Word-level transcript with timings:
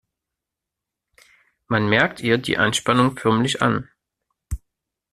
Man 1.67 1.87
merkt 1.87 2.21
ihr 2.21 2.39
die 2.39 2.57
Anspannung 2.57 3.15
förmlich 3.15 3.61
an. 3.61 3.87